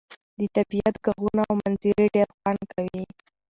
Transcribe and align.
د 0.39 0.41
طبيعت 0.55 0.95
ږغونه 1.03 1.41
او 1.49 1.53
منظرې 1.61 2.05
ډير 2.15 2.29
خوند 2.37 2.61
کوي. 2.73 3.03